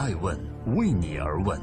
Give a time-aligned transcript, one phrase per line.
[0.00, 0.34] 爱问
[0.76, 1.60] 为你而问。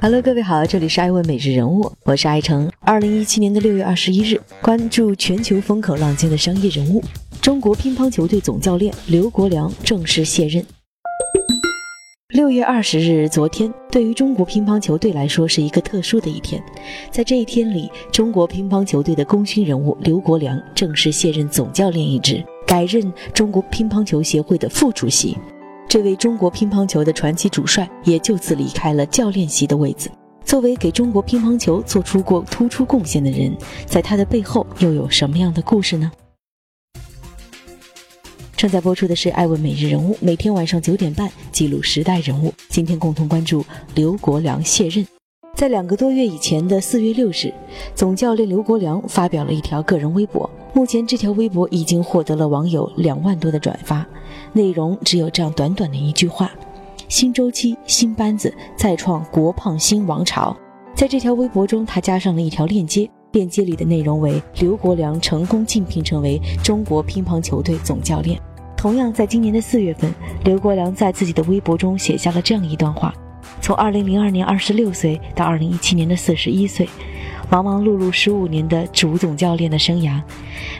[0.00, 2.70] Hello，各位好，这里是爱问每日人物，我是爱成。
[2.78, 7.02] 二零一七年的六月二十一日，关注全球风口浪尖的商业人物，
[7.42, 10.64] 中国乒乓球队总教练刘国梁正式卸任。
[12.28, 16.62] 六月二十日，昨天对于中国乒乓球队来说是一个特殊的一天。
[17.10, 25.38] 在这一天里，中国乒乓球队的功勋人物刘国梁正式卸任总教练一职，改任中国乒乓球协会的副主席。
[25.88, 30.10] 这位中国乒乓球的传奇主帅也就此离开了教练席的位子。
[30.44, 33.56] 作为给中国乒乓球做出过突出贡献的人，
[33.86, 36.10] 在他的背后又有什么样的故事呢？
[38.56, 42.52] 正在播出的是《爱问每日人物》，每天晚上九点半记录时代人物。
[42.68, 43.64] 今天共同关注
[43.94, 45.06] 刘国梁卸任。
[45.54, 47.52] 在两个多月以前的四月六日，
[47.94, 50.48] 总教练刘国梁发表了一条个人微博。
[50.76, 54.06] 目前这条微博已经获得了网友两万多的转发，
[54.52, 56.50] 内容只有这样短短的一句话
[57.08, 60.54] ：“新周期，新班子，再创国胖新王朝。”
[60.94, 63.08] 在这条微博中，他加上了一条链接。
[63.32, 68.38] 链接里的内容为刘国梁成功竞聘成为中国乒乓球队总教练。
[68.76, 73.14] 同样，在今年的四月份，刘国梁在自己的微博中写下了这样一段话：
[73.62, 76.86] 从2002年26岁到2017年的41岁。
[77.48, 80.20] 忙忙碌碌十五年的主总教练的生涯，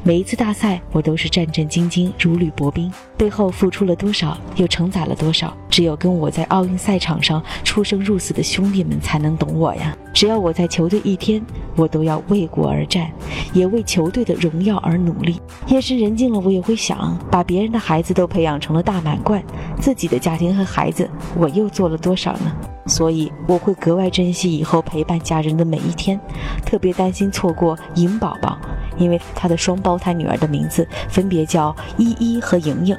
[0.03, 2.93] 每一次大赛我都是战战兢兢，如履薄冰。
[3.17, 9.97] 背后付出了多少，又承载了多少，只有跟我在奥运赛场上出生入死的兄弟们才能懂我呀。
[10.13, 11.41] 只要我在球队一天，
[11.77, 13.09] 我都要为国而战，
[13.53, 15.41] 也为球队的荣耀而努力。
[15.69, 19.43] 夜深人静了，我也会想，把别人的孩子都培养成了大满贯，
[19.81, 22.53] 自己的家庭和孩子，我又做了多少呢？
[22.87, 26.19] 所以我会格外珍惜以后陪伴家人的每一天，
[26.65, 28.59] 特别担心错过颖宝宝，
[28.97, 32.97] 因为他的双胞胎女儿的名字分别叫依依和莹莹，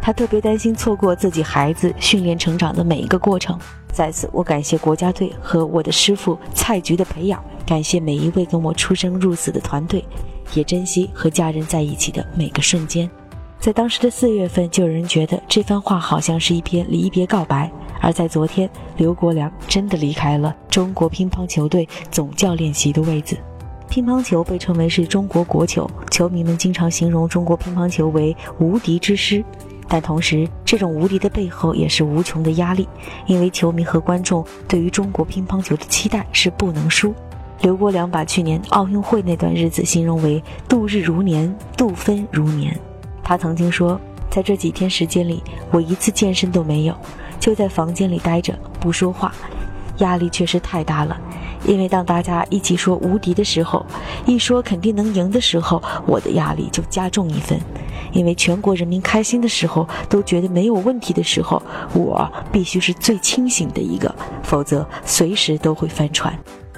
[0.00, 3.58] 他特别担心错过自己孩子训练成长的每一个过程。
[3.92, 10.04] 在此，我感谢国家队和我的师傅蔡局的培养，感谢每一位跟我出生入死的团队，
[10.54, 13.10] 也珍惜和家人在一起的每个瞬间。
[13.58, 17.72] 在当时的四月份，就有人觉得这番话好像是一篇离别告白。
[18.00, 23.36] 而在昨天，刘国梁真的离开了中国乒乓球队总教练席的位子。
[23.88, 29.44] 乒乓球被称为是中国国球，球迷们经常形容中国乒乓球为无敌之师。
[29.88, 32.88] 但同时，这种无敌的背后也是无穷的压力，
[33.26, 37.14] 因为球迷和观众对于中国乒乓球的期待是不能输。
[37.62, 42.76] 刘国梁把去年奥运会那段日子形容为度日如年，度分如年。
[43.22, 45.40] 他曾经说，在这几天时间里，
[45.70, 46.94] 我一次健身都没有。
[47.38, 49.32] 就在房间里待着不说话，
[49.98, 51.18] 压力确实太大了。
[51.64, 53.84] 因为当大家一起说无敌的时候，
[54.24, 57.58] 一说肯定能赢的时候，我的压力就加重一分。
[58.12, 61.60] 因为全国人民开心的时候都觉得没有问题的时候，
[61.92, 66.32] 我必须是最清醒的一个，否则随时都会翻船。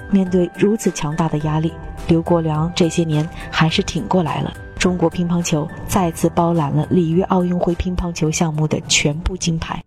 [0.09, 1.71] 面对如此强大的压力，
[2.07, 4.51] 刘国梁这些年还是挺过来了。
[4.77, 9.83] 中国乒乓球再次包揽了里约奥运会乒乓球项目的全部金牌。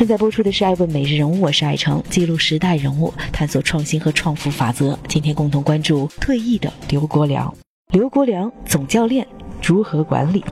[0.00, 4.98] 正在播出的是《爱问每日人物》，我是爱成，记录时代人物，探索创新和创富法则。
[5.06, 7.54] 今天共同关注退役的刘国梁。
[7.92, 9.28] 刘国梁总教练
[9.62, 10.42] 如何管理？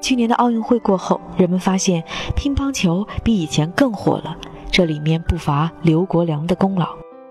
[0.00, 2.02] 去年的奥运会过后，人们发现
[2.34, 4.34] 乒乓球比以前更火了，
[4.70, 6.88] 这里面不乏刘国梁的功劳。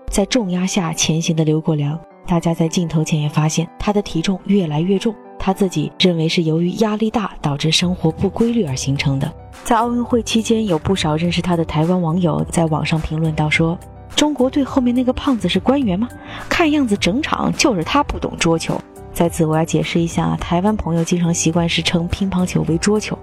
[0.08, 1.98] 在重压下前行的刘国梁，
[2.28, 5.12] 大家在镜头前也发现他的体重越来越重。
[5.46, 9.32] 他自己认为是由于压力大导致生活不规律而形成的。
[9.62, 13.78] 在奥运会期间，有不少认识他的台湾网友在网上评论道说
[14.16, 16.08] ：“中国队后面那个胖子是官员吗？
[16.48, 18.76] 看样子整场就是他不懂桌球。”
[19.14, 23.16] 在此，我要解释一下，台湾朋友经常习惯是称乒乓球为桌球。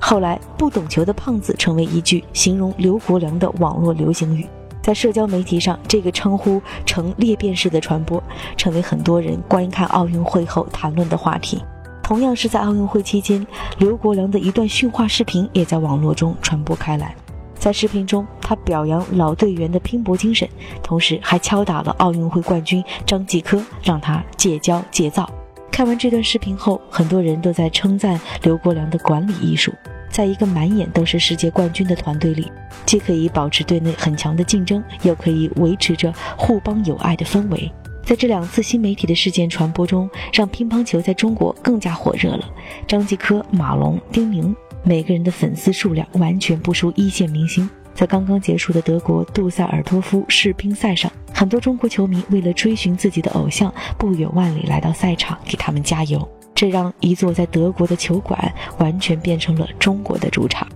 [0.00, 4.44] 后来，“不懂球的胖子”成为一句形容刘国梁的网络流行语。
[4.88, 8.22] 在社交媒体上，这个称呼呈裂变式的传播，
[8.56, 11.62] 成为很多人观看奥运会后谈论的话题。
[12.02, 13.46] 同样是在奥运会期间，
[13.76, 17.14] 刘国梁的一段训话视频也在网络中传播开来。
[17.54, 20.48] 在视频中，他表扬老队员的拼搏精神，
[20.82, 25.30] 同时还敲打了奥运会冠军张继科，让他戒骄戒躁。
[25.70, 29.70] 看完这段视频后，很多人都在称赞刘国梁的管理艺术。
[30.18, 32.50] 在一个满眼都是世界冠军的团队里，
[32.84, 37.70] 既可以保持队内很强的竞争，又可以维持着互帮友爱的氛围。
[38.04, 42.44] 在这两次新媒体的事件传播中，让乒乓球在中国更加火热了。
[42.84, 47.70] 张继科、马龙、丁宁，每个人的粉丝数量完全不输一线明星。
[47.94, 56.28] 在刚刚结束的德国杜塞尔多夫世乒赛上，很多中国球迷为了追寻自己的偶像，不远万里来到赛场给他们加油。
[56.58, 60.66] 这让一座在德国的球馆完全变成了中国的主场。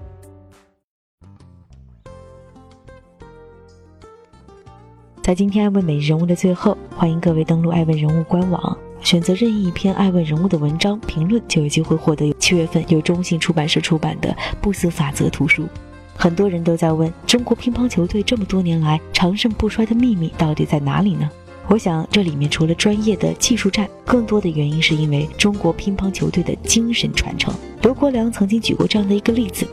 [5.21, 14.29] 在今天爱问每日人物的最后，欢迎各位登录爱问人物官网，选择任意一篇爱问人物的文章评论，就有机会获得七月份由中信出版社出版的
[14.61, 15.67] 《不死法则》图书。
[16.15, 21.29] 很多人都在问，中国乒乓球队这么多年来长盛不衰的秘密到底在哪里呢？
[21.69, 27.55] 我想，这里面除了专业的技术战，更多的原因是因为中国乒乓球队的精神传承。
[27.83, 29.67] 刘国梁曾经举过这样的一个例子，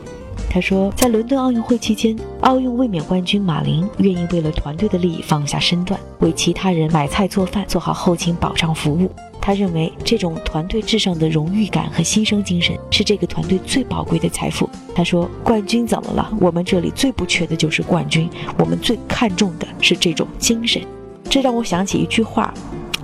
[0.48, 9.10] 他说，在伦敦奥运会期间，奥运卫冕冠军马琳愿意为了团队的利益放下身段，为其他人买菜做饭，做好后勤保障服务。
[9.42, 14.68] 他认为，这种团队至上的荣誉感和牺牲精神是这个团队最宝贵的财富。
[14.94, 16.30] 他说：“冠军怎么了？
[16.40, 18.28] 我们这里最不缺的就是冠军，
[18.58, 20.80] 我们最看重的是这种精神。”
[21.30, 22.52] 这让我想起一句话：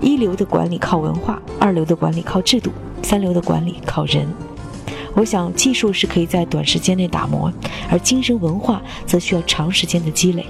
[0.00, 4.26] 一流的管理靠文化，二流的管理靠制度，三流的管理靠人。
[5.14, 7.52] 我想，技术是可以在短时间内打磨，
[7.88, 10.44] 而精神文化则需要长时间的积累。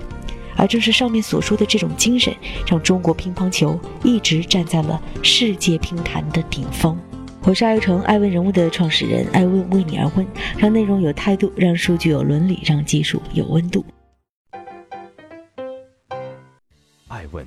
[0.56, 2.34] 而正是上面所说的这种精神，
[2.66, 6.96] 让中国乒乓球一直站在了世界乒坛的顶峰。
[7.42, 10.26] 我是爱成爱问人物的创始人，爱问为你而问，
[10.56, 13.84] 让内容有态度，让数据有伦理，让技术有温度。
[17.08, 17.46] 爱问。